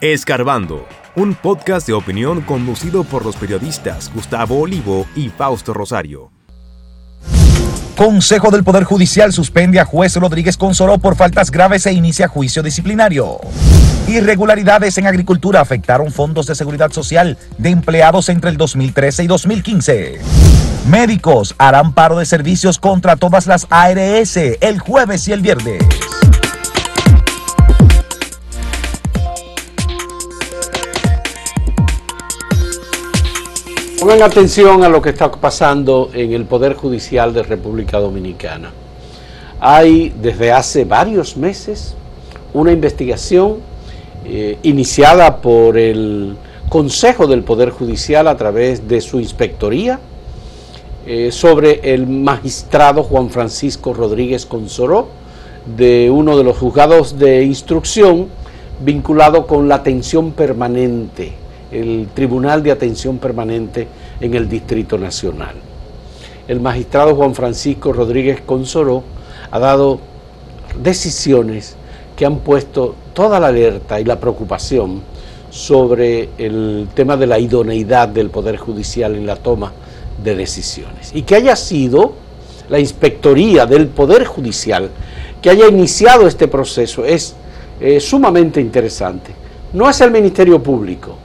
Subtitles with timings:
[0.00, 6.30] Escarbando, un podcast de opinión conducido por los periodistas Gustavo Olivo y Fausto Rosario.
[7.98, 12.62] Consejo del Poder Judicial suspende a juez Rodríguez Consoró por faltas graves e inicia juicio
[12.62, 13.40] disciplinario.
[14.08, 20.18] Irregularidades en agricultura afectaron fondos de seguridad social de empleados entre el 2013 y 2015.
[20.88, 25.84] Médicos harán paro de servicios contra todas las ARS el jueves y el viernes.
[34.00, 38.72] Pongan atención a lo que está pasando en el Poder Judicial de República Dominicana.
[39.60, 41.94] Hay desde hace varios meses
[42.54, 43.58] una investigación
[44.24, 46.34] eh, iniciada por el
[46.70, 50.00] Consejo del Poder Judicial a través de su inspectoría
[51.06, 55.08] eh, sobre el magistrado Juan Francisco Rodríguez Consoró
[55.76, 58.28] de uno de los juzgados de instrucción
[58.80, 61.34] vinculado con la atención permanente
[61.70, 63.86] el Tribunal de Atención Permanente
[64.20, 65.54] en el Distrito Nacional.
[66.48, 69.04] El magistrado Juan Francisco Rodríguez Consoró
[69.50, 70.00] ha dado
[70.82, 71.76] decisiones
[72.16, 75.02] que han puesto toda la alerta y la preocupación
[75.50, 79.72] sobre el tema de la idoneidad del Poder Judicial en la toma
[80.22, 81.10] de decisiones.
[81.14, 82.12] Y que haya sido
[82.68, 84.90] la inspectoría del Poder Judicial
[85.40, 87.34] que haya iniciado este proceso es
[87.80, 89.32] eh, sumamente interesante.
[89.72, 91.16] No es el Ministerio Público,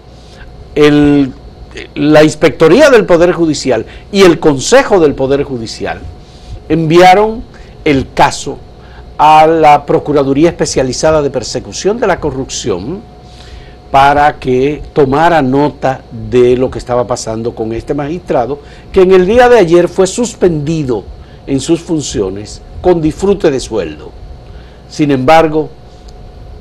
[0.75, 5.99] la Inspectoría del Poder Judicial y el Consejo del Poder Judicial
[6.69, 7.43] enviaron
[7.83, 8.57] el caso
[9.17, 13.01] a la Procuraduría Especializada de Persecución de la Corrupción
[13.91, 18.59] para que tomara nota de lo que estaba pasando con este magistrado,
[18.91, 21.05] que en el día de ayer fue suspendido
[21.47, 24.11] en sus funciones con disfrute de sueldo.
[24.89, 25.69] Sin embargo,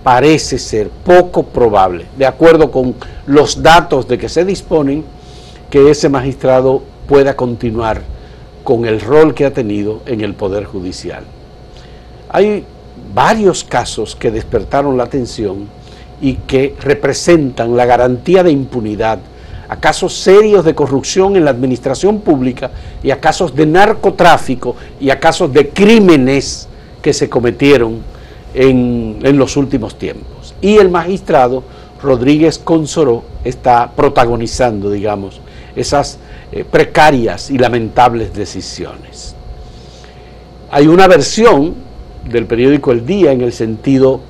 [0.05, 2.94] parece ser poco probable, de acuerdo con
[3.27, 5.02] los datos de que se disponen,
[5.70, 8.02] que ese magistrado pueda continuar
[8.62, 11.25] con el rol que ha tenido en el Poder Judicial.
[12.28, 12.65] Hay
[13.15, 15.69] varios casos que despertaron la atención
[16.21, 19.19] y que representan la garantía de impunidad
[19.69, 22.71] a casos serios de corrupción en la administración pública
[23.03, 26.69] y a casos de narcotráfico y a casos de crímenes
[27.00, 28.13] que se cometieron
[28.54, 30.54] en, los últimos tiempos.
[30.60, 31.62] Y el magistrado
[32.03, 35.41] Rodríguez Consoró está protagonizando, digamos,
[35.75, 36.19] esas
[36.53, 39.34] eh, precarias y lamentables decisiones.
[40.70, 41.75] Hay una versión
[42.31, 44.20] del periódico El Día en el sentido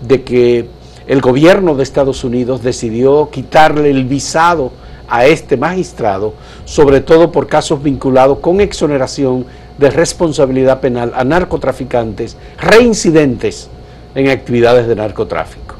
[0.00, 0.68] de que
[1.06, 4.72] el gobierno de Estados Unidos decidió quitarle el visado
[5.08, 6.32] a este magistrado,
[6.64, 9.44] sobre todo por casos vinculados con exoneración
[9.78, 13.68] de responsabilidad penal a narcotraficantes reincidentes
[14.14, 15.76] en actividades de narcotráfico.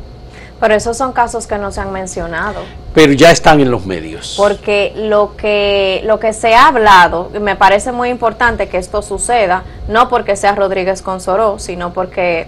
[0.63, 2.61] Pero esos son casos que no se han mencionado.
[2.95, 4.35] Pero ya están en los medios.
[4.37, 9.65] Porque lo que, lo que se ha hablado, me parece muy importante que esto suceda,
[9.89, 12.47] no porque sea Rodríguez Consoró, sino porque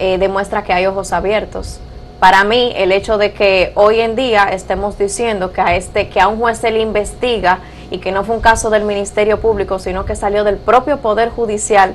[0.00, 1.78] eh, demuestra que hay ojos abiertos.
[2.18, 6.20] Para mí, el hecho de que hoy en día estemos diciendo que a, este, que
[6.20, 7.60] a un juez se le investiga
[7.92, 11.28] y que no fue un caso del Ministerio Público, sino que salió del propio Poder
[11.28, 11.94] Judicial,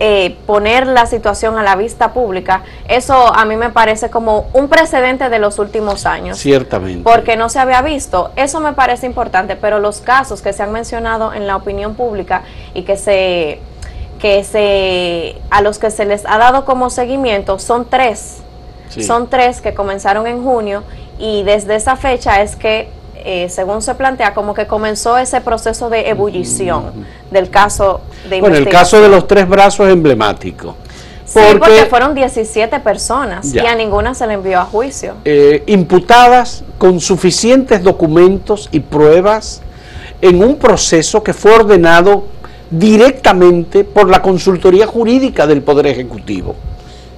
[0.00, 4.68] eh, poner la situación a la vista pública, eso a mí me parece como un
[4.68, 6.38] precedente de los últimos años.
[6.38, 7.02] Ciertamente.
[7.04, 8.30] Porque no se había visto.
[8.36, 12.42] Eso me parece importante, pero los casos que se han mencionado en la opinión pública
[12.74, 13.60] y que se
[14.18, 18.38] que se a los que se les ha dado como seguimiento son tres.
[18.88, 20.82] Son tres que comenzaron en junio
[21.18, 22.88] y desde esa fecha es que
[23.24, 28.56] eh, según se plantea, como que comenzó ese proceso de ebullición del caso de Bueno,
[28.56, 30.76] el caso de los tres brazos es emblemático.
[31.32, 35.14] Porque, sí, porque fueron 17 personas y a ninguna se le envió a juicio.
[35.26, 39.60] Eh, imputadas con suficientes documentos y pruebas
[40.22, 42.24] en un proceso que fue ordenado
[42.70, 46.54] directamente por la consultoría jurídica del Poder Ejecutivo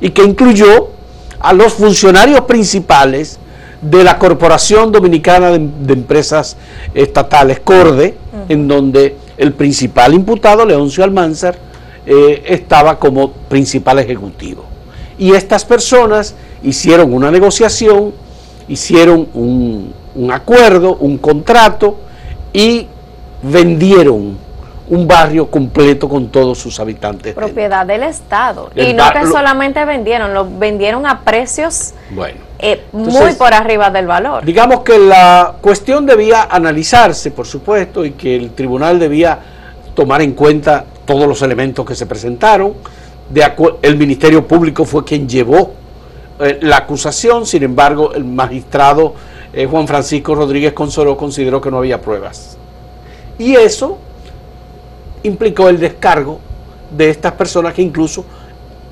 [0.01, 0.91] y que incluyó
[1.39, 3.39] a los funcionarios principales
[3.81, 6.57] de la Corporación Dominicana de, Empresas
[6.95, 8.15] Estatales, CORDE,
[8.49, 11.57] en donde el principal imputado, Leoncio Almanzar,
[12.07, 14.65] eh, estaba como principal ejecutivo.
[15.19, 18.13] Y estas personas hicieron una negociación,
[18.69, 21.99] hicieron un, un acuerdo, un contrato
[22.53, 22.87] y
[23.43, 24.37] vendieron
[24.91, 27.35] un barrio completo con todos sus habitantes.
[27.35, 28.71] Propiedad del Estado.
[28.75, 34.07] y no que solamente vendieron, lo vendieron a precios bueno, eh, muy por arriba del
[34.07, 34.45] valor.
[34.45, 39.39] Digamos que la cuestión debía analizarse, por supuesto, y que el tribunal debía
[39.95, 42.75] tomar en cuenta todos los elementos que se presentaron.
[43.31, 43.45] De
[43.83, 45.73] el Ministerio Público fue quien llevó
[46.41, 49.15] eh, la acusación, sin embargo, el magistrado
[49.53, 52.59] eh, Juan Francisco Rodríguez Consoró consideró que no había pruebas.
[53.39, 53.99] Y eso
[55.23, 56.41] implicó el descargo
[56.91, 58.25] de estas personas que incluso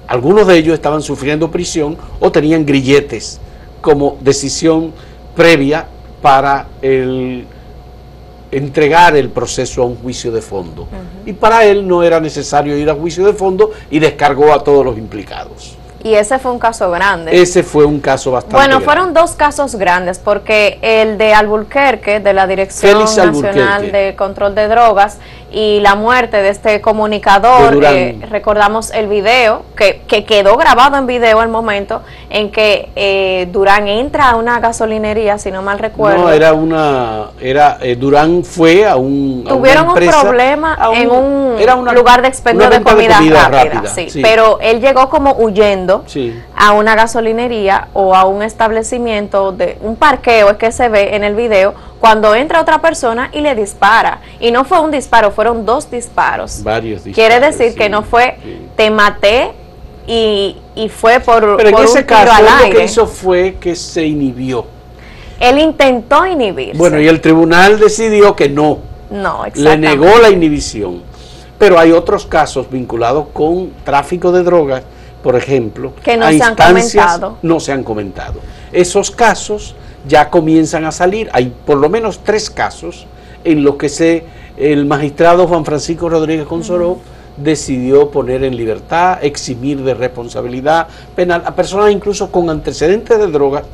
[0.06, 3.40] algunos de ellos estaban sufriendo prisión o tenían grilletes
[3.80, 4.92] como decisión
[5.34, 5.86] previa
[6.20, 7.46] para el
[8.50, 10.88] entregar el proceso a un juicio de fondo.
[11.26, 14.84] Y para él no era necesario ir a juicio de fondo y descargó a todos
[14.84, 15.77] los implicados.
[16.02, 17.40] Y ese fue un caso grande.
[17.40, 22.32] Ese fue un caso bastante Bueno, fueron dos casos grandes, porque el de Alburquerque, de
[22.32, 25.18] la Dirección Nacional de Control de Drogas,
[25.50, 31.06] y la muerte de este comunicador, eh, recordamos el video, que, que, quedó grabado en
[31.06, 36.24] video el momento en que eh, Durán entra a una gasolinería, si no mal recuerdo.
[36.24, 39.44] No, era una, era, eh, Durán fue a un...
[39.48, 45.08] Tuvieron un problema en un lugar de expendio de comida, rápida, sí, pero él llegó
[45.08, 45.87] como huyendo
[46.54, 51.24] a una gasolinería o a un establecimiento, de un parqueo, es que se ve en
[51.24, 54.20] el video, cuando entra otra persona y le dispara.
[54.40, 56.62] Y no fue un disparo, fueron dos disparos.
[56.62, 57.14] Varios disparos.
[57.14, 58.36] Quiere decir que no fue
[58.76, 59.50] te maté
[60.06, 60.56] y,
[60.88, 64.64] fue por, Pero en ese caso lo que hizo fue que se inhibió.
[65.38, 66.78] Él intentó inhibirse.
[66.78, 68.78] Bueno, y el tribunal decidió que no.
[69.10, 71.02] No, Le negó la inhibición.
[71.58, 74.82] Pero hay otros casos vinculados con tráfico de drogas,
[75.28, 77.36] por ejemplo, que no se han comentado.
[77.42, 78.40] No se han comentado.
[78.72, 79.74] Esos casos
[80.06, 81.28] ya comienzan a salir.
[81.34, 83.06] Hay por lo menos tres casos
[83.44, 84.24] en los que se,
[84.56, 86.96] el magistrado Juan Francisco Rodríguez Consoró
[87.36, 93.64] decidió poner en libertad, eximir de responsabilidad penal a personas incluso con antecedentes de drogas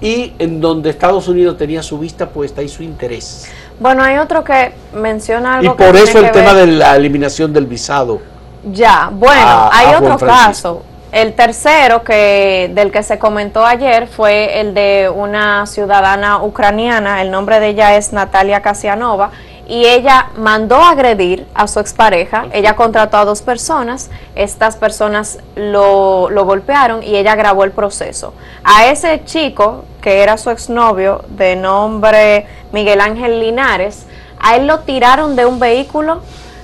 [0.00, 3.46] y en donde Estados Unidos tenía su vista puesta y su interés.
[3.78, 5.74] Bueno, hay otro que menciona algo.
[5.74, 8.20] Y por eso el tema de la eliminación del visado.
[8.72, 10.82] Ya, bueno, hay otro caso
[11.14, 17.30] el tercero que del que se comentó ayer fue el de una ciudadana ucraniana, el
[17.30, 19.30] nombre de ella es Natalia Kasianova,
[19.68, 26.30] y ella mandó agredir a su expareja, ella contrató a dos personas, estas personas lo,
[26.30, 28.34] lo golpearon y ella grabó el proceso.
[28.64, 34.04] A ese chico, que era su exnovio, de nombre Miguel Ángel Linares,
[34.40, 36.22] a él lo tiraron de un vehículo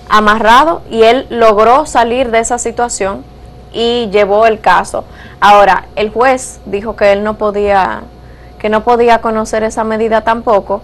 [0.08, 3.24] amarrado y él logró salir de esa situación
[3.72, 5.04] y llevó el caso.
[5.40, 8.02] Ahora, el juez dijo que él no podía,
[8.58, 10.82] que no podía conocer esa medida tampoco.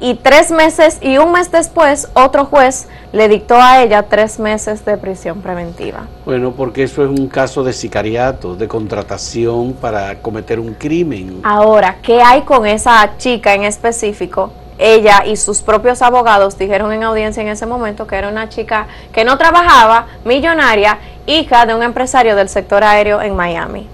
[0.00, 4.84] Y tres meses y un mes después, otro juez le dictó a ella tres meses
[4.84, 6.06] de prisión preventiva.
[6.24, 11.40] Bueno, porque eso es un caso de sicariato, de contratación para cometer un crimen.
[11.42, 14.52] Ahora, ¿qué hay con esa chica en específico?
[14.78, 18.86] Ella y sus propios abogados dijeron en audiencia en ese momento que era una chica
[19.12, 23.88] que no trabajaba, millonaria, hija de un empresario del sector aéreo en Miami.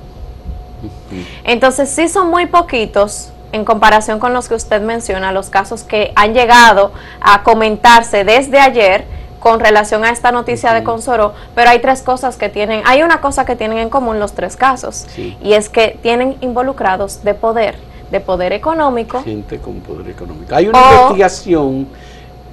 [1.45, 6.13] Entonces sí son muy poquitos en comparación con los que usted menciona, los casos que
[6.17, 9.05] han llegado a comentarse desde ayer
[9.39, 13.21] con relación a esta noticia de Consoro, pero hay tres cosas que tienen, hay una
[13.21, 17.77] cosa que tienen en común los tres casos, y es que tienen involucrados de poder
[18.15, 19.25] de poder económico.
[19.25, 20.55] Gente con poder económico.
[20.55, 21.89] Hay una investigación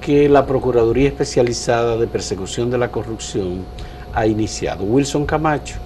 [0.00, 3.64] que la Procuraduría Especializada de Persecución de la Corrupción
[4.12, 4.82] ha iniciado.
[4.82, 5.76] Wilson Camacho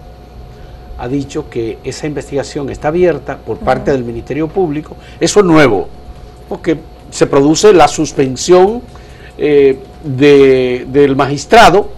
[0.97, 4.97] ha dicho que esa investigación está abierta por parte del Ministerio Público.
[5.21, 5.89] Eso es nuevo,
[6.49, 6.79] porque
[7.11, 8.81] se produce la suspensión
[9.37, 11.91] eh, del magistrado,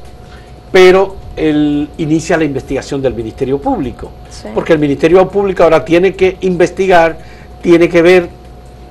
[0.72, 4.10] pero él inicia la investigación del Ministerio Público.
[4.52, 8.28] Porque el Ministerio Público ahora tiene que investigar tiene que ver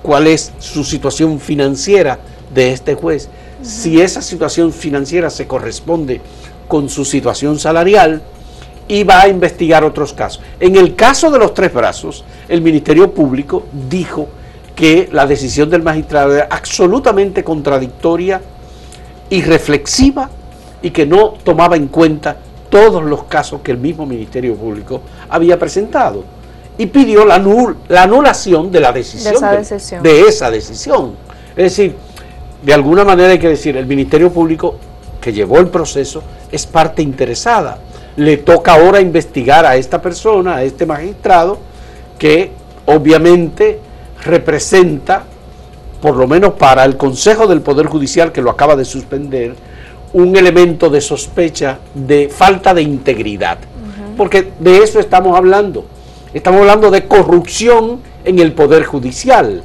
[0.01, 2.19] cuál es su situación financiera
[2.53, 3.29] de este juez.
[3.61, 6.21] Si esa situación financiera se corresponde
[6.67, 8.21] con su situación salarial
[8.87, 10.41] y va a investigar otros casos.
[10.59, 14.27] En el caso de los tres brazos, el Ministerio Público dijo
[14.75, 18.41] que la decisión del magistrado era absolutamente contradictoria
[19.29, 20.29] y reflexiva
[20.81, 22.37] y que no tomaba en cuenta
[22.69, 26.23] todos los casos que el mismo Ministerio Público había presentado
[26.77, 27.43] y pidió la,
[27.87, 29.41] la anulación de la decisión
[30.03, 31.15] de, esa decisión.
[31.55, 31.95] Es decir,
[32.61, 34.75] de alguna manera hay que decir, el Ministerio Público
[35.19, 37.79] que llevó el proceso es parte interesada.
[38.15, 41.57] Le toca ahora investigar a esta persona, a este magistrado,
[42.19, 42.51] que
[42.85, 43.79] obviamente
[44.23, 45.23] representa,
[46.01, 49.55] por lo menos para el Consejo del Poder Judicial que lo acaba de suspender,
[50.13, 53.57] un elemento de sospecha de falta de integridad.
[54.15, 55.85] Porque de eso estamos hablando
[56.33, 59.61] Estamos hablando de corrupción en el Poder Judicial.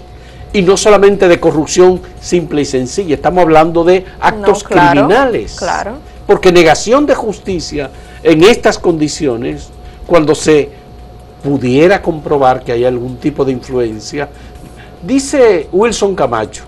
[0.52, 5.56] Y no solamente de corrupción simple y sencilla, estamos hablando de actos criminales.
[5.58, 5.94] Claro.
[6.26, 7.90] Porque negación de justicia
[8.22, 9.70] en estas condiciones,
[10.06, 10.70] cuando se
[11.42, 14.28] pudiera comprobar que hay algún tipo de influencia.
[15.02, 16.64] Dice Wilson Camacho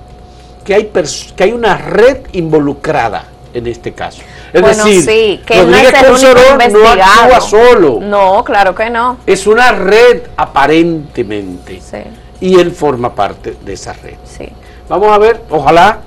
[0.64, 0.90] que hay,
[1.36, 4.20] que hay una red involucrada en este caso.
[4.52, 7.98] Es bueno, decir, sí, que no es el único no actúa solo.
[8.00, 9.18] No, claro que no.
[9.24, 11.80] Es una red aparentemente.
[11.80, 11.98] Sí.
[12.40, 14.16] Y él forma parte de esa red.
[14.24, 14.48] Sí.
[14.88, 16.00] Vamos a ver, ojalá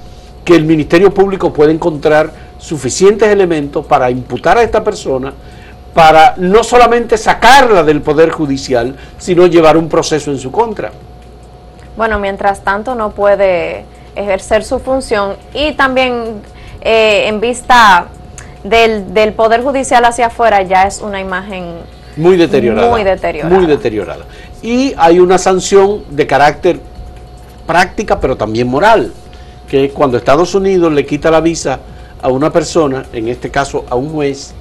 [0.43, 5.33] que el Ministerio Público pueda encontrar suficientes elementos para imputar a esta persona,
[5.93, 10.91] para no solamente sacarla del Poder Judicial, sino llevar un proceso en su contra.
[11.95, 13.85] Bueno, mientras tanto no puede
[14.15, 16.41] ejercer su función y también
[16.81, 18.07] eh, en vista
[18.63, 21.75] del, del, Poder Judicial hacia afuera ya es una imagen
[22.17, 22.89] muy deteriorada.
[22.89, 23.55] Muy deteriorada.
[23.55, 24.25] Muy deteriorada.
[24.61, 26.79] Y hay una sanción de carácter
[27.65, 29.11] práctica, pero también moral,
[29.69, 31.79] que cuando Estados Unidos le quita la visa
[32.21, 34.53] a una persona, en este caso a un juez,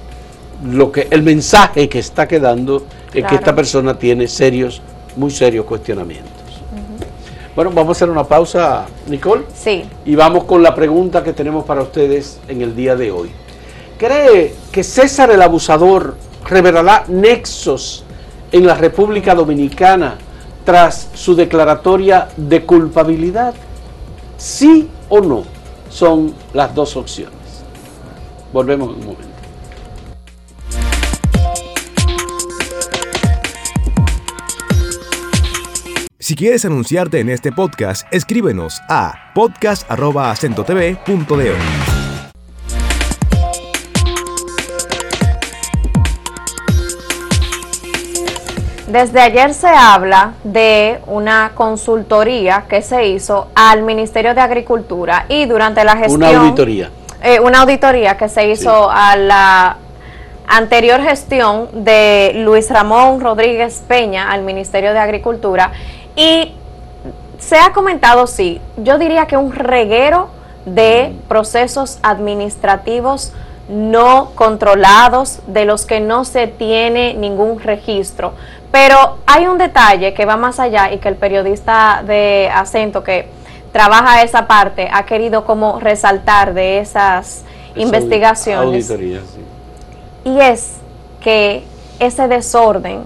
[0.63, 2.83] lo que el mensaje que está quedando
[3.13, 4.81] es que esta persona tiene serios,
[5.15, 6.31] muy serios cuestionamientos.
[7.57, 9.45] Bueno, vamos a hacer una pausa, Nicole.
[9.51, 9.83] Sí.
[10.05, 13.31] Y vamos con la pregunta que tenemos para ustedes en el día de hoy.
[13.97, 18.03] ¿Cree que César el Abusador revelará nexos
[18.51, 20.19] en la República Dominicana
[20.63, 23.55] tras su declaratoria de culpabilidad?
[24.37, 25.41] ¿Sí o no?
[25.89, 27.33] Son las dos opciones.
[28.53, 29.26] Volvemos en un momento.
[36.27, 41.53] Si quieres anunciarte en este podcast, escríbenos a podcast.acentotv.de.
[48.89, 55.45] Desde ayer se habla de una consultoría que se hizo al Ministerio de Agricultura y
[55.45, 56.23] durante la gestión...
[56.23, 56.91] Una auditoría.
[57.23, 59.77] Eh, una auditoría que se hizo a la
[60.45, 65.71] anterior gestión de Luis Ramón Rodríguez Peña al Ministerio de Agricultura
[66.17, 66.51] y
[67.37, 70.29] se ha comentado, sí, yo diría que un reguero
[70.65, 73.31] de procesos administrativos
[73.69, 78.33] no controlados, de los que no se tiene ningún registro.
[78.71, 83.29] Pero hay un detalle que va más allá y que el periodista de acento que
[83.71, 87.43] trabaja esa parte ha querido como resaltar de esas
[87.75, 88.91] investigaciones.
[90.23, 90.77] Y es
[91.21, 91.63] que
[91.99, 93.03] ese desorden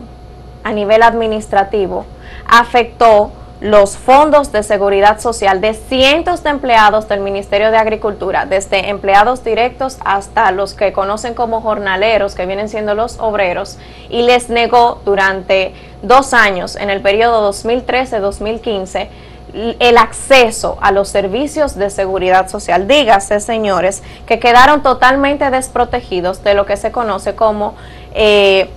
[0.64, 2.06] a nivel administrativo
[2.48, 3.32] afectó
[3.62, 9.44] los fondos de seguridad social de cientos de empleados del Ministerio de Agricultura, desde empleados
[9.44, 13.78] directos hasta los que conocen como jornaleros, que vienen siendo los obreros,
[14.10, 19.08] y les negó durante dos años, en el periodo 2013-2015,
[19.54, 22.88] el acceso a los servicios de seguridad social.
[22.88, 27.76] Dígase, señores, que quedaron totalmente desprotegidos de lo que se conoce como
[28.16, 28.70] eh,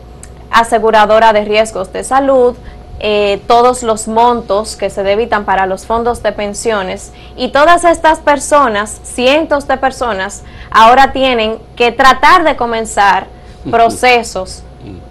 [0.50, 2.56] aseguradora de riesgos de salud,
[3.00, 7.12] eh, todos los montos que se debitan para los fondos de pensiones.
[7.36, 13.26] Y todas estas personas, cientos de personas, ahora tienen que tratar de comenzar
[13.70, 14.62] procesos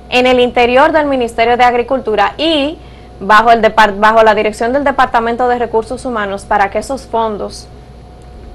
[0.10, 2.78] en el interior del Ministerio de Agricultura y
[3.20, 3.62] bajo, el
[3.98, 7.68] bajo la dirección del Departamento de Recursos Humanos para que esos fondos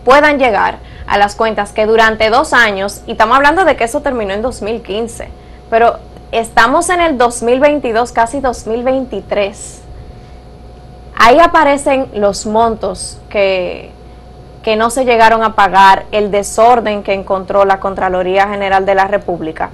[0.04, 4.00] puedan llegar a las cuentas que durante dos años, y estamos hablando de que eso
[4.02, 5.28] terminó en 2015,
[5.70, 5.98] pero
[6.32, 9.80] estamos en el 2022, casi 2023.
[11.16, 13.90] Ahí aparecen los montos que,
[14.62, 19.06] que no se llegaron a pagar, el desorden que encontró la Contraloría General de la
[19.08, 19.70] República.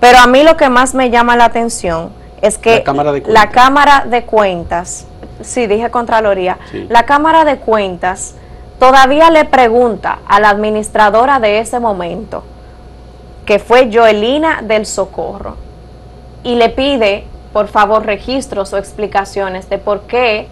[0.00, 2.10] Pero a mí lo que más me llama la atención
[2.42, 5.06] es que la Cámara de Cuentas, la cámara de cuentas
[5.40, 6.58] sí dije Contraloría,
[6.88, 8.34] la Cámara de Cuentas
[8.78, 12.44] todavía le pregunta a la administradora de ese momento,
[13.46, 15.56] que fue Joelina del Socorro,
[16.44, 20.46] y le pide, por favor, registros o explicaciones de por qué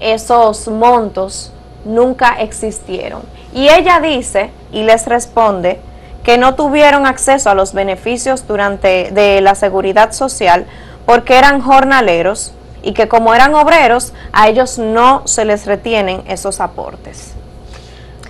[0.00, 1.52] esos montos
[1.84, 3.22] nunca existieron.
[3.54, 5.78] Y ella dice y les responde
[6.24, 10.66] que no tuvieron acceso a los beneficios durante de la seguridad social
[11.06, 16.60] porque eran jornaleros y que como eran obreros a ellos no se les retienen esos
[16.60, 17.32] aportes.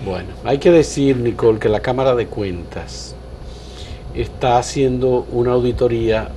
[0.05, 3.17] Bueno, hay que decir, Nicole, que la Cámara de Cuentas
[4.15, 6.29] está haciendo una auditoría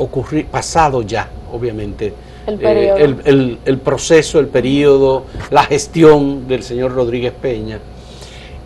[0.00, 2.12] ocurrir, pasado ya, obviamente,
[2.46, 7.78] el, eh, el, proceso, el periodo, la gestión del señor Rodríguez Peña.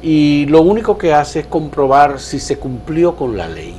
[0.03, 3.75] Y lo único que hace es comprobar si se cumplió con la ley.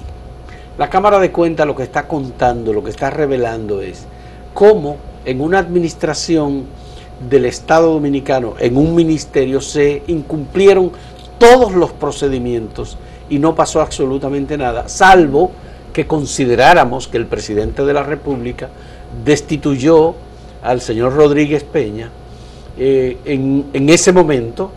[0.77, 4.05] La Cámara de Cuentas lo que está contando, lo que está revelando es
[4.53, 6.65] cómo en una administración
[7.29, 10.91] del Estado Dominicano, en un ministerio, se incumplieron
[11.37, 12.97] todos los procedimientos
[13.29, 15.51] y no pasó absolutamente nada, salvo
[15.95, 18.67] que consideráramos que el presidente de la República
[19.23, 20.13] destituyó
[20.61, 22.09] al señor Rodríguez Peña
[22.77, 24.71] eh, en, ese momento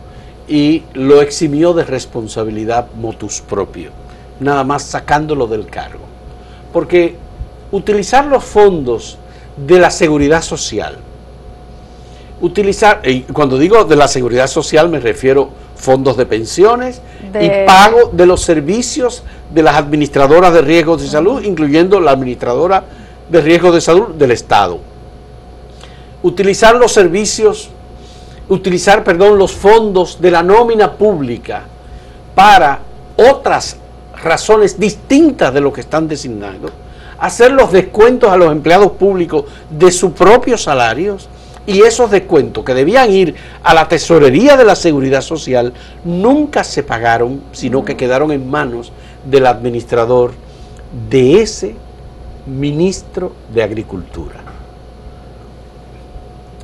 [0.47, 3.91] y lo eximió de responsabilidad motus propio,
[4.39, 6.05] nada más sacándolo del cargo.
[6.71, 7.17] Porque
[7.73, 9.17] utilizar los fondos
[9.57, 10.99] de la seguridad social,
[12.39, 15.49] utilizar, y cuando digo de la seguridad social me refiero
[15.79, 21.07] fondos de pensiones De- y pago de los servicios de las administradoras de riesgos de
[21.07, 22.83] salud, incluyendo la administradora
[23.29, 24.79] de riesgos de salud del Estado.
[26.21, 27.69] Utilizar los servicios,
[28.49, 31.63] utilizar, perdón, los fondos de la nómina pública
[32.35, 32.79] para
[33.15, 33.77] otras
[34.21, 36.69] razones distintas de lo que están designando,
[37.19, 41.29] hacer los descuentos a los empleados públicos de sus propios salarios
[41.69, 45.71] y esos descuentos que debían ir a la tesorería de la seguridad social
[46.03, 48.91] nunca se pagaron, sino que quedaron en manos
[49.23, 50.31] del administrador
[51.09, 51.75] de ese
[52.47, 54.37] ministro de Agricultura.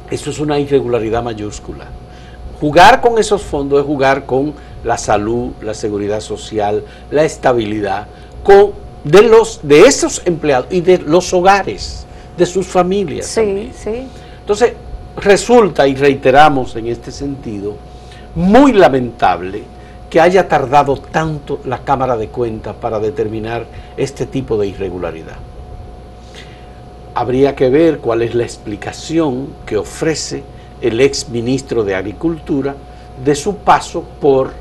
[0.10, 1.86] Eso es una irregularidad mayúscula.
[2.60, 8.08] Jugar con esos fondos es jugar con la salud, la seguridad social, la estabilidad
[8.44, 8.72] con,
[9.04, 13.28] de, los, de esos empleados y de los hogares, de sus familias.
[13.28, 13.74] Sí, también.
[13.76, 14.08] sí.
[14.40, 14.74] Entonces,
[15.18, 17.76] resulta, y reiteramos en este sentido,
[18.36, 19.64] muy lamentable
[20.10, 23.66] que haya tardado tanto la Cámara de Cuentas para determinar
[23.98, 25.36] este tipo de irregularidad.
[27.14, 30.44] Habría que ver cuál es la explicación que ofrece
[30.82, 32.76] el ex ministro de Agricultura
[33.24, 34.52] de su paso por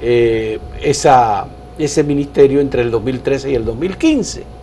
[0.00, 4.60] eh, ese ministerio entre el 2013 y el 2015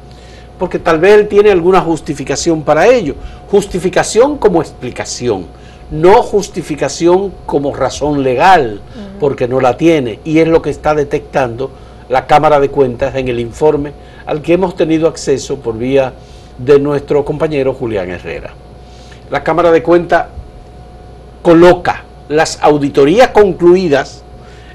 [0.59, 3.15] porque tal vez él tiene alguna justificación para ello.
[3.49, 5.45] Justificación como explicación,
[5.91, 8.81] no justificación como razón legal,
[9.19, 10.19] porque no la tiene.
[10.23, 11.71] Y es lo que está detectando
[12.09, 13.91] la Cámara de Cuentas en el informe
[14.25, 16.13] al que hemos tenido acceso por vía
[16.57, 18.53] de nuestro compañero Julián Herrera.
[19.29, 20.27] La Cámara de Cuentas
[21.41, 24.23] coloca las auditorías concluidas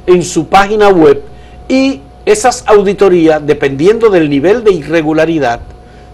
[0.06, 1.22] en su página web
[1.68, 5.61] y esas auditorías, dependiendo del nivel de irregularidad,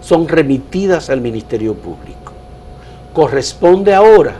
[0.01, 2.33] son remitidas al Ministerio Público.
[3.13, 4.35] Corresponde ahora,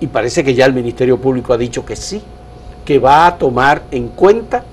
[0.00, 2.22] y parece que ya el Ministerio Público ha dicho que sí,
[2.84, 4.64] que va a tomar en cuenta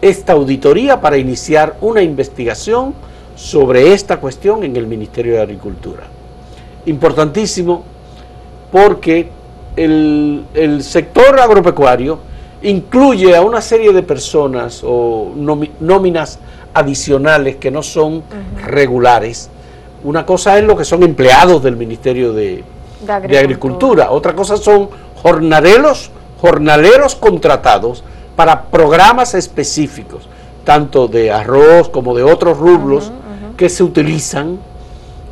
[0.00, 2.94] esta auditoría para iniciar una investigación
[3.36, 6.04] sobre esta cuestión en el Ministerio de Agricultura.
[6.86, 7.84] Importantísimo
[8.72, 9.28] porque
[9.76, 12.18] el, el sector agropecuario
[12.62, 15.32] incluye a una serie de personas o
[15.80, 16.38] nóminas
[16.74, 18.22] adicionales que no son
[18.64, 19.50] regulares.
[20.04, 22.64] Una cosa es lo que son empleados del Ministerio de,
[23.00, 23.40] De de Agricultura.
[23.40, 24.88] Agricultura, otra cosa son
[25.22, 28.04] jornaleros, jornaleros contratados
[28.36, 30.28] para programas específicos,
[30.64, 33.10] tanto de arroz como de otros rublos
[33.56, 34.58] que se utilizan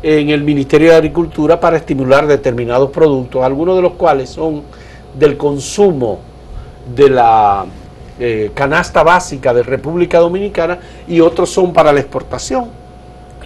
[0.03, 4.63] en el Ministerio de Agricultura para estimular determinados productos, algunos de los cuales son
[5.17, 6.19] del consumo
[6.95, 7.65] de la
[8.19, 12.69] eh, canasta básica de República Dominicana y otros son para la exportación.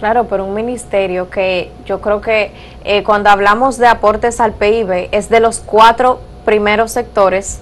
[0.01, 2.51] Claro, pero un ministerio que yo creo que
[2.83, 7.59] eh, cuando hablamos de aportes al PIB es de los cuatro primeros sectores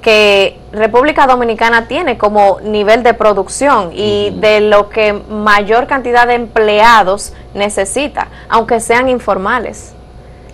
[0.00, 6.32] que República Dominicana tiene como nivel de producción y de lo que mayor cantidad de
[6.32, 9.92] empleados necesita, aunque sean informales.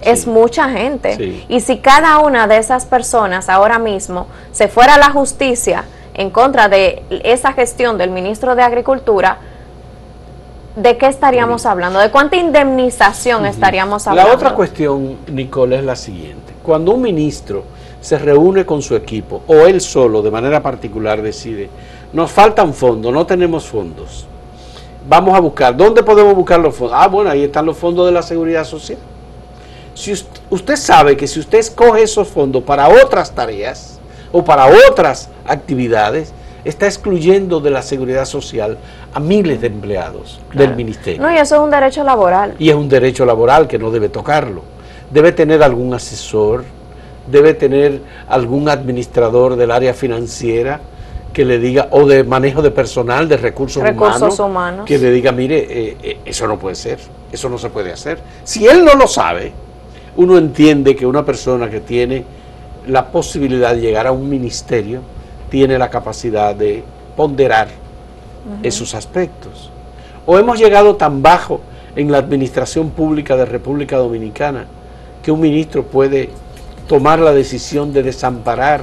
[0.00, 1.14] Es mucha gente.
[1.14, 1.46] Sí.
[1.48, 6.30] Y si cada una de esas personas ahora mismo se fuera a la justicia en
[6.30, 9.38] contra de esa gestión del ministro de Agricultura,
[10.76, 11.98] ¿de qué estaríamos hablando?
[11.98, 14.28] ¿De cuánta indemnización estaríamos hablando?
[14.30, 16.52] La otra cuestión, Nicole, es la siguiente.
[16.62, 17.64] Cuando un ministro
[18.00, 21.68] se reúne con su equipo o él solo de manera particular decide,
[22.12, 24.26] nos faltan fondos, no tenemos fondos,
[25.08, 26.96] vamos a buscar, ¿dónde podemos buscar los fondos?
[26.98, 28.98] Ah, bueno, ahí están los fondos de la seguridad social.
[29.94, 33.98] Si us- usted sabe que si usted escoge esos fondos para otras tareas
[34.30, 36.32] o para otras actividades,
[36.64, 38.78] está excluyendo de la seguridad social
[39.14, 42.54] a miles de empleados del ministerio No, y eso es un derecho laboral.
[42.58, 44.62] y es un derecho laboral que no debe tocarlo.
[45.10, 46.64] Debe tener algún asesor,
[47.30, 50.80] debe tener algún administrador del área financiera
[51.32, 54.86] que le diga, o de manejo de personal, de recursos, Recursos humanos, humanos.
[54.86, 56.98] que le diga, mire, eh, eh, eso no puede ser,
[57.30, 58.18] eso no se puede hacer.
[58.44, 59.52] Si él no lo sabe,
[60.16, 62.24] uno entiende que una persona que tiene
[62.88, 65.00] la posibilidad de llegar a un ministerio
[65.50, 66.84] tiene la capacidad de
[67.16, 67.68] ponderar
[68.62, 69.70] esos aspectos.
[70.26, 71.60] O hemos llegado tan bajo
[71.96, 74.66] en la administración pública de República Dominicana
[75.22, 76.30] que un ministro puede
[76.86, 78.82] tomar la decisión de desamparar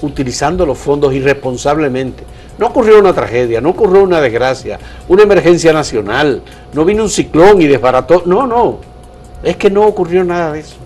[0.00, 2.24] utilizando los fondos irresponsablemente.
[2.58, 6.42] No ocurrió una tragedia, no ocurrió una desgracia, una emergencia nacional,
[6.72, 8.22] no vino un ciclón y desbarató.
[8.26, 8.78] No, no.
[9.42, 10.76] Es que no ocurrió nada de eso.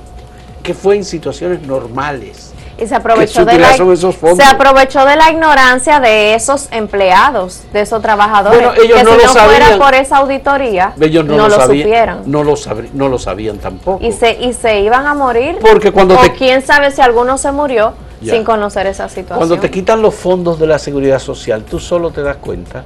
[0.62, 2.52] Que fue en situaciones normales.
[2.78, 8.02] Y se aprovechó, de la, se aprovechó de la ignorancia de esos empleados, de esos
[8.02, 11.54] trabajadores, Bueno, ellos que no si no fuera por esa auditoría, Ellos no, no, lo,
[11.56, 12.22] sabían, supieran.
[12.26, 14.04] No lo, sabrí- no lo sabían tampoco.
[14.04, 17.38] y, se, y se iban a morir, Porque cuando o te- quién sabe si alguno
[17.38, 18.34] se murió Ya.
[18.34, 19.38] sin conocer esa situación.
[19.38, 22.84] Cuando te quitan los fondos de la seguridad social, tú solo te das cuenta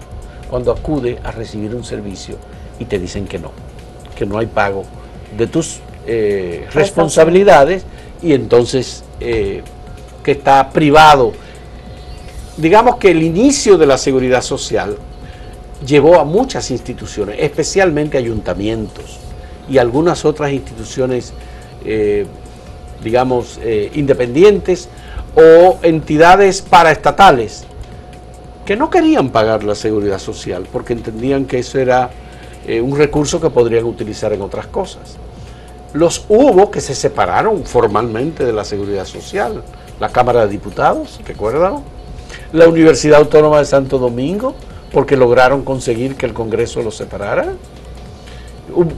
[0.49, 2.37] cuando acude a recibir un servicio
[2.79, 3.51] y te dicen que no,
[4.17, 4.85] que no hay pago
[5.37, 7.85] de tus eh, responsabilidades
[8.23, 9.63] y entonces eh,
[10.23, 11.33] que está privado.
[12.57, 14.97] Digamos que el inicio de la seguridad social
[15.87, 19.19] llevó a muchas instituciones, especialmente ayuntamientos
[19.69, 21.33] y algunas otras instituciones,
[21.85, 22.27] eh,
[23.03, 24.89] digamos, eh, independientes
[25.35, 27.65] o entidades paraestatales
[28.65, 32.11] que no querían pagar la seguridad social porque entendían que eso era
[32.67, 35.17] eh, un recurso que podrían utilizar en otras cosas.
[35.93, 39.63] Los hubo que se separaron formalmente de la seguridad social.
[40.01, 41.83] La Cámara de Diputados, ¿recuerdan?
[42.53, 44.55] La Universidad Autónoma de Santo Domingo,
[44.93, 47.53] porque lograron conseguir que el Congreso los separara.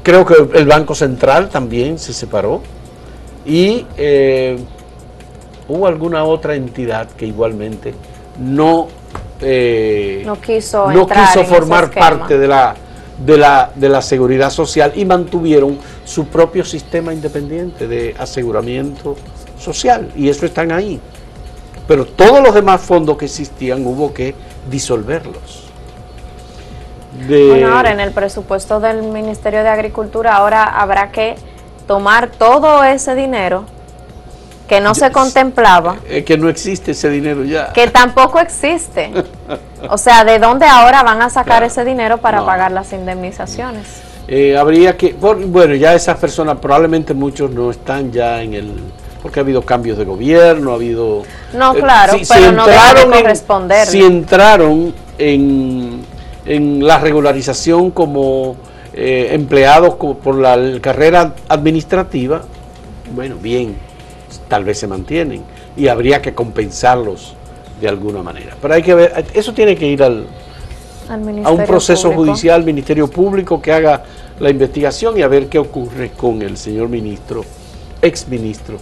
[0.03, 2.63] Creo que el Banco Central también se separó.
[3.45, 4.59] Y eh,
[5.69, 7.95] hubo alguna otra entidad que igualmente
[8.39, 8.89] no,
[9.41, 12.75] eh, no quiso, no quiso formar parte de la,
[13.25, 19.17] de, la, de la seguridad social y mantuvieron su propio sistema independiente de aseguramiento
[19.63, 20.11] social.
[20.17, 21.01] Y eso están ahí.
[21.89, 24.35] Pero todos los demás fondos que existían hubo que
[24.71, 25.65] disolverlos.
[27.29, 31.35] De- Bueno, ahora en el presupuesto del Ministerio de Agricultura ahora habrá que
[31.87, 33.65] tomar todo ese dinero
[34.69, 37.73] que no se contemplaba, Es que no existe ese dinero ya.
[37.75, 39.11] que tampoco existe.
[39.91, 41.67] O sea, ¿de dónde ahora van a sacar Claro.
[41.67, 42.47] ese dinero para No.
[42.47, 43.87] pagar las indemnizaciones?
[44.29, 48.73] Eh, habría que, bueno, ya esas personas, probablemente muchos no están ya en el,
[49.23, 51.23] porque ha habido cambios de gobierno, ha habido...
[51.55, 53.93] No, eh, claro, pero no deja de entraron en- corresponderle.
[53.93, 56.01] Si entraron en,
[56.45, 58.57] en la regularización como
[58.93, 62.43] eh, empleados por la carrera administrativa,
[63.15, 63.77] bueno, bien,
[64.49, 65.43] tal vez se mantienen
[65.77, 67.35] y habría que compensarlos
[67.81, 68.57] de alguna manera.
[68.61, 70.27] Pero hay que ver, eso tiene que ir al,
[71.09, 72.33] Al a un proceso Público.
[72.33, 74.03] judicial, Ministerio Público, que haga
[74.41, 77.45] la investigación y a ver qué ocurre con el señor ministro,
[78.01, 78.79] ex ministro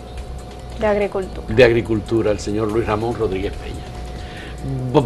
[0.80, 1.46] de Agricultura.
[1.48, 3.76] de Agricultura, el señor Luis Ramón Rodríguez Peña.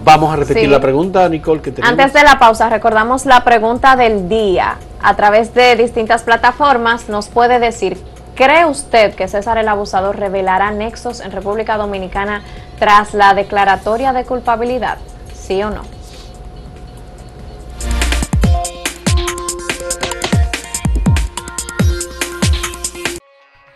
[0.02, 0.68] Vamos a repetir Sí.
[0.68, 1.90] la pregunta, Nicole, que tenemos.
[1.92, 4.76] Antes de la pausa, recordamos la pregunta del día.
[5.02, 7.98] A través de distintas plataformas nos puede decir,
[8.34, 12.42] ¿cree usted que César el Abusador revelará nexos en República Dominicana
[12.78, 14.98] tras la declaratoria de culpabilidad?
[15.34, 15.82] ¿Sí o no?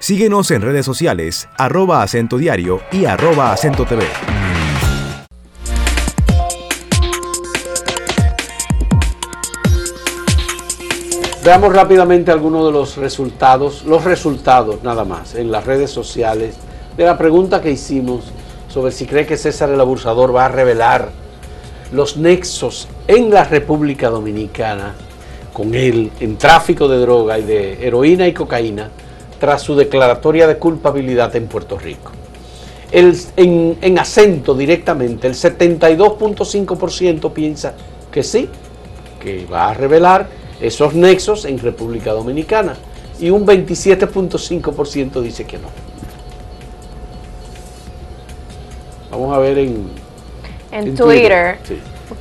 [0.09, 4.07] Síguenos en redes sociales, arroba acento diario y arroba acento TV.
[11.45, 16.57] Veamos rápidamente algunos de los resultados, los resultados nada más, en las redes sociales,
[16.97, 18.33] de la pregunta que hicimos
[18.69, 21.11] sobre si cree que César el Abusador va a revelar
[21.93, 24.95] los nexos en la República Dominicana
[25.53, 28.91] con él en tráfico de droga y de heroína y cocaína
[29.41, 32.13] tras su declaratoria de culpabilidad en Puerto Rico.
[32.91, 37.75] El- en, en acento directamente, el 72.5% piensa
[38.11, 38.49] que sí,
[39.21, 40.27] que va a revelar
[40.61, 42.77] esos nexos en República Dominicana
[43.21, 45.69] y un 27.5% dice que no.
[49.11, 49.89] Vamos a ver en,
[50.71, 51.79] En, en Twitter, Sí.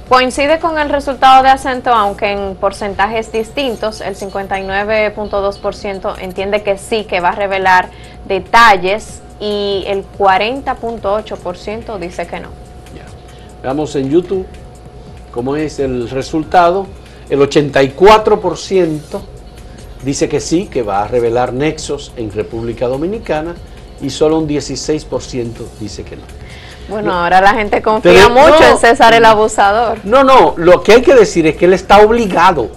[0.10, 7.06] Coincide con el resultado de acento, aunque en porcentajes distintos, el 59.2% entiende que sí,
[7.06, 7.90] que va a revelar
[8.28, 12.50] detalles y el 40.8% dice que no.
[12.96, 13.06] Ya.
[13.62, 14.46] Veamos en YouTube
[15.32, 16.88] cómo es el resultado.
[17.30, 19.00] El 84%
[20.04, 23.56] dice que sí, que va a revelar nexos en República Dominicana
[24.02, 26.37] y solo un 16% dice que no.
[26.90, 28.68] Bueno, ahora la gente confía mucho no.
[28.68, 29.98] en César el abusador.
[30.04, 32.70] No, no, lo que hay que decir es que él está obligado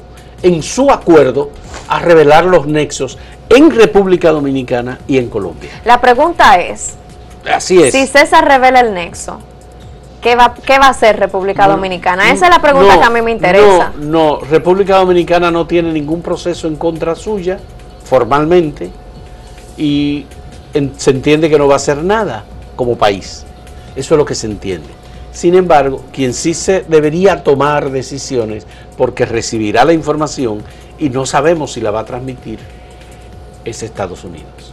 [0.43, 1.51] en su acuerdo
[1.89, 3.19] a revelar los nexos
[3.49, 5.71] en República Dominicana y en Colombia.
[5.85, 6.95] La pregunta es,
[7.53, 7.93] Así es.
[7.93, 9.39] si César revela el nexo,
[10.21, 12.31] ¿qué va, qué va a hacer República No, Dominicana?
[12.31, 13.93] Esa es la pregunta no, que a mí me interesa.
[13.99, 17.59] No, no, República Dominicana no tiene ningún proceso en contra suya,
[18.05, 18.91] formalmente,
[19.77, 20.27] y
[20.75, 22.45] en- se entiende que no va a hacer nada
[22.77, 23.45] como país.
[24.01, 24.89] Eso es lo que se entiende.
[25.31, 30.63] Sin embargo, quien sí se debería tomar decisiones, porque recibirá la información
[30.99, 32.59] y no sabemos si la va a transmitir,
[33.63, 34.73] es Estados Unidos.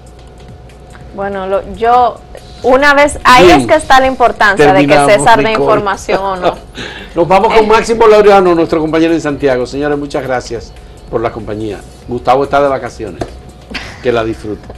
[1.13, 2.21] Bueno, lo, yo
[2.63, 6.55] una vez, ahí es que está la importancia de que César dé información o no.
[7.15, 9.65] Nos vamos con Máximo Laureano, nuestro compañero en Santiago.
[9.65, 10.71] Señores, muchas gracias
[11.11, 11.79] por la compañía.
[12.07, 13.23] Gustavo está de vacaciones.
[14.01, 14.76] Que la disfrute.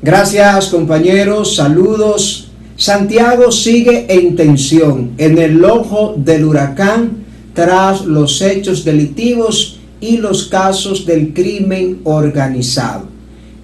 [0.00, 2.52] Gracias compañeros, saludos.
[2.76, 10.44] Santiago sigue en tensión, en el ojo del huracán, tras los hechos delictivos y los
[10.44, 13.06] casos del crimen organizado.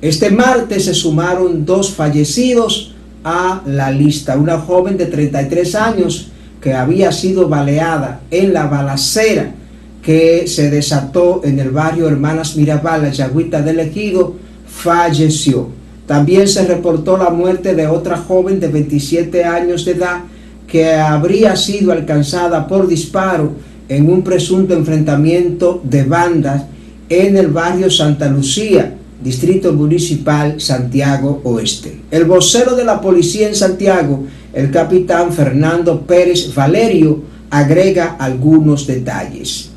[0.03, 2.93] Este martes se sumaron dos fallecidos
[3.23, 4.37] a la lista.
[4.37, 9.55] Una joven de 33 años que había sido baleada en la balacera
[10.03, 14.35] que se desató en el barrio Hermanas Mirabal, la Yagüita del Ejido,
[14.67, 15.84] falleció.
[16.07, 20.21] También se reportó la muerte de otra joven de 27 años de edad
[20.67, 23.53] que habría sido alcanzada por disparo
[23.89, 26.65] en un presunto enfrentamiento de bandas
[27.09, 32.01] en el barrio Santa Lucía, Distrito Municipal Santiago Oeste.
[32.11, 39.71] El vocero de la policía en Santiago, el capitán Fernando Pérez Valerio, agrega algunos detalles.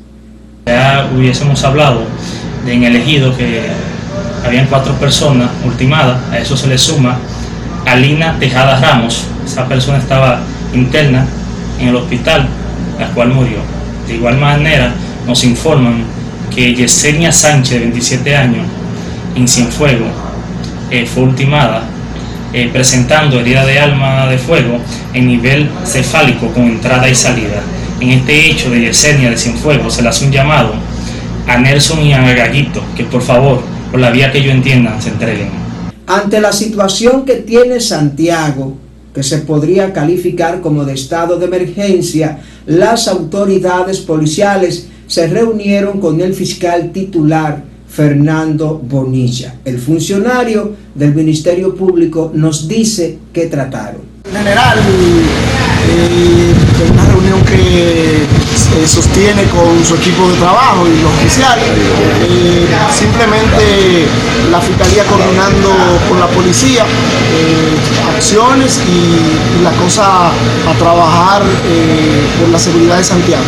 [0.66, 2.00] Ya hubiésemos hablado
[2.66, 3.60] de en elegido que
[4.44, 7.18] habían cuatro personas ultimadas, a eso se le suma
[7.86, 10.40] Alina Tejada Ramos, esa persona estaba
[10.74, 11.26] interna
[11.78, 12.46] en el hospital,
[12.98, 13.58] la cual murió.
[14.06, 14.92] De igual manera,
[15.26, 16.04] nos informan
[16.54, 18.66] que Yesenia Sánchez, de 27 años,
[19.34, 20.06] en Cienfuego,
[20.90, 21.82] eh, fue ultimada
[22.52, 24.80] eh, presentando herida de alma de fuego
[25.12, 27.62] en nivel cefálico con entrada y salida.
[28.00, 30.72] En este hecho de Yesenia de Cienfuegos se le hace un llamado
[31.46, 35.10] a Nelson y a Gallito que por favor, por la vía que yo entienda, se
[35.10, 35.48] entreguen.
[36.06, 38.76] Ante la situación que tiene Santiago,
[39.14, 46.20] que se podría calificar como de estado de emergencia, las autoridades policiales se reunieron con
[46.20, 49.54] el fiscal titular Fernando Bonilla.
[49.64, 54.02] El funcionario del Ministerio Público nos dice que trataron.
[54.30, 54.78] general,
[55.88, 56.52] eh,
[56.92, 58.27] una reunión que
[58.74, 61.64] se sostiene con su equipo de trabajo y los oficiales,
[62.22, 64.06] eh, simplemente
[64.50, 65.70] la Fiscalía coordinando
[66.08, 71.42] con la policía eh, acciones y, y, la cosa a trabajar
[72.40, 73.44] por la seguridad de Santiago.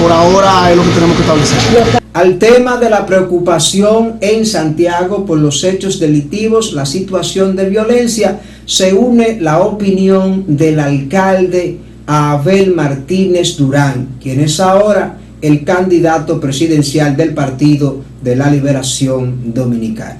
[0.00, 2.02] por ahora es lo que tenemos que establecer.
[2.14, 8.40] Al tema de la preocupación en Santiago por los hechos delictivos, la situación de violencia,
[8.66, 17.16] se une la opinión del alcalde Abel Martínez Durán, quien es ahora el candidato presidencial
[17.16, 20.18] del Partido de la Liberación Dominicana.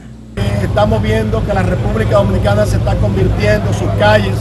[0.63, 4.35] Estamos viendo que la República Dominicana se está convirtiendo sus calles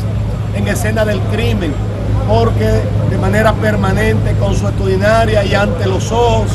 [0.56, 1.72] en escena del crimen,
[2.28, 2.68] porque
[3.10, 6.52] de manera permanente, consuetudinaria y ante los ojos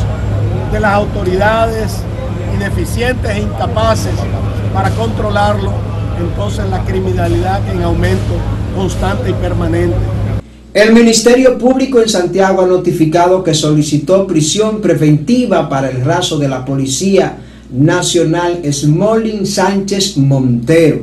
[0.72, 1.98] de las autoridades
[2.54, 4.14] ineficientes e incapaces
[4.72, 5.72] para controlarlo,
[6.18, 8.34] entonces la criminalidad en aumento
[8.74, 10.15] constante y permanente.
[10.76, 16.48] El Ministerio Público en Santiago ha notificado que solicitó prisión preventiva para el raso de
[16.48, 17.38] la Policía
[17.72, 21.00] Nacional Smolin Sánchez Montero.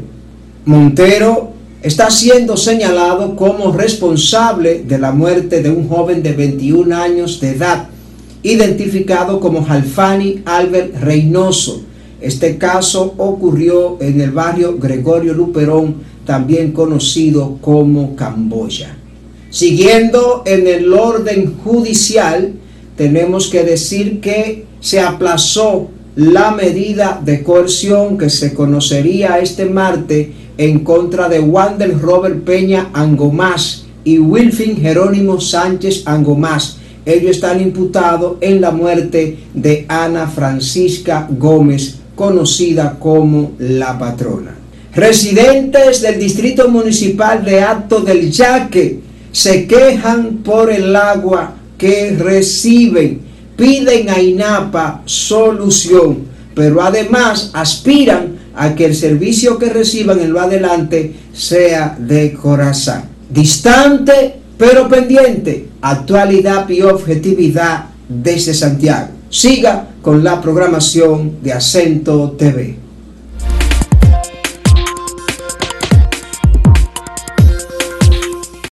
[0.65, 7.41] Montero está siendo señalado como responsable de la muerte de un joven de 21 años
[7.41, 7.87] de edad
[8.43, 11.81] identificado como Jalfani Albert Reynoso.
[12.21, 15.95] Este caso ocurrió en el barrio Gregorio Luperón,
[16.27, 18.97] también conocido como Camboya.
[19.53, 22.53] Siguiendo en el orden judicial,
[22.97, 30.29] tenemos que decir que se aplazó la medida de coerción que se conocería este martes
[30.57, 38.37] en contra de Wander Robert Peña Angomás y Wilfin Jerónimo Sánchez Angomás, ellos están imputados
[38.41, 44.55] en la muerte de Ana Francisca Gómez, conocida como la patrona.
[44.95, 53.19] Residentes del Distrito Municipal de Acto del Yaque se quejan por el agua que reciben,
[53.57, 56.19] piden a INAPA solución,
[56.55, 63.01] pero además aspiran a que el servicio que reciban en lo adelante sea de corazón.
[63.29, 69.09] Distante pero pendiente, actualidad y objetividad desde Santiago.
[69.29, 72.82] Siga con la programación de Acento TV.